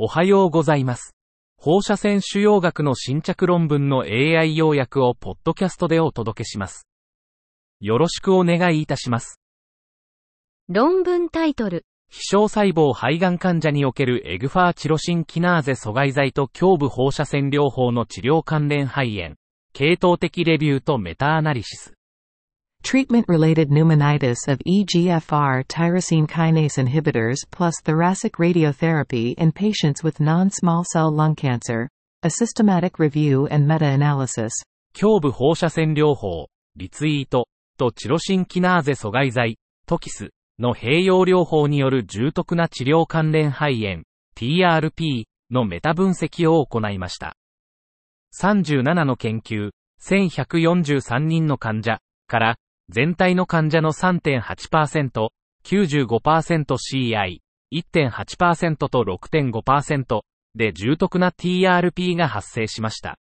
[0.00, 1.16] おはようございます。
[1.56, 6.86] 放射線腫瘍学の新着論文の AI 要約をポッドキャストでお届けします。
[7.80, 9.40] よろしくお願いいたします。
[10.68, 11.84] 論文タイトル。
[12.08, 19.34] 非小細胞肺がん患者におけるエグファーチロシンキナーゼ阻害剤と胸部放射線療法の治療関連肺炎、
[19.72, 21.97] 系統的レビューとメタアナリシス。
[22.82, 31.34] Treatment-related pneumonitis of EGFR tyrosine kinase inhibitors plus thoracic radiotherapy in patients with non-small cell lung
[31.34, 31.88] cancer.
[32.22, 34.52] A systematic review and meta-analysis.
[34.94, 44.04] 胸部放射線療法、リツイートとチロシンキナーゼ阻害剤、トキスの併用療法による重篤な治療関連肺炎、
[44.34, 47.36] TRP のメタ分析を行いました。
[48.40, 49.70] 37の研究、
[50.02, 52.56] 1143人の患者から、
[52.90, 55.28] 全体の患者の3.8%、
[55.64, 57.40] 95%CI、
[57.72, 60.20] 1.8%と6.5%
[60.54, 63.18] で重篤な TRP が発生しました。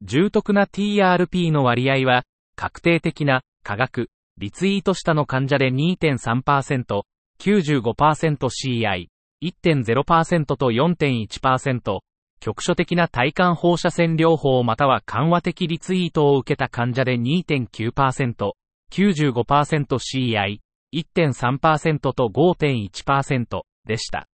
[0.00, 2.24] 重篤な TRP の割合は、
[2.56, 7.02] 確定的な、科学、リツイート下の患者で2.3%、
[7.38, 9.08] 95%CI、
[9.42, 12.00] 1.0%と4.1%、
[12.40, 18.52] 局所的な体幹放射線療法または緩和的リツイートを受けた患者で2.9%、
[18.92, 20.58] 95%CI、
[20.94, 24.26] 1.3%と5.1%でした。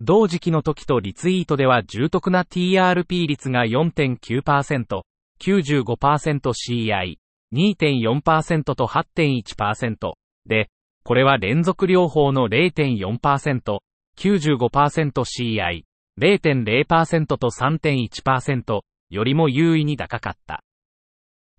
[0.00, 5.02] 同時期の時とリツイートでは重篤な TRP 率が4.9%、
[5.40, 7.16] 95%CI、
[7.52, 10.12] 2.4%と8.1%
[10.46, 10.68] で、
[11.02, 13.78] これは連続療法の0.4%、
[14.18, 15.82] 95%CI、
[16.20, 20.62] 0.0%と3.1%よりも優位に高かった。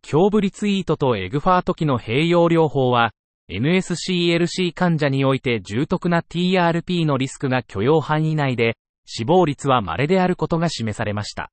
[0.10, 3.12] 胸部リツイートとエグファート機の併用療法は、
[3.52, 11.52] NSCLC 患者において重篤な TRP のリスクが許容範囲内で、死亡率は稀であることが示されました。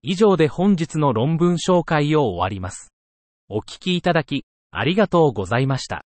[0.00, 2.94] 以上で本日の論文紹介を終わります。
[3.50, 6.06] お聞きいただき、ありがとうございました。